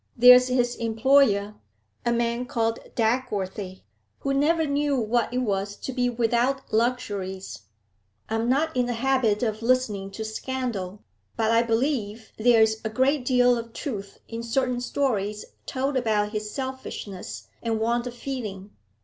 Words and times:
There's 0.17 0.47
his 0.47 0.73
employer, 0.77 1.53
a 2.03 2.11
man 2.11 2.47
called 2.47 2.79
Dagworthy, 2.95 3.81
who 4.21 4.33
never 4.33 4.65
knew 4.65 4.97
what 4.97 5.31
it 5.31 5.37
was 5.43 5.75
to 5.75 5.93
be 5.93 6.09
without 6.09 6.73
luxuries, 6.73 7.59
I'm 8.27 8.49
not 8.49 8.75
in 8.75 8.87
the 8.87 8.95
habit 8.95 9.43
of 9.43 9.61
listening 9.61 10.09
to 10.13 10.25
scandal, 10.25 11.03
but 11.37 11.51
I 11.51 11.61
believe 11.61 12.31
there's 12.39 12.77
a 12.83 12.89
great 12.89 13.23
deal 13.25 13.55
of 13.59 13.73
truth 13.73 14.17
in 14.27 14.41
certain 14.41 14.81
stories 14.81 15.45
told 15.67 15.95
about 15.95 16.29
his 16.31 16.49
selfishness 16.49 17.47
and 17.61 17.79
want 17.79 18.07
of 18.07 18.15
feeling. 18.15 18.71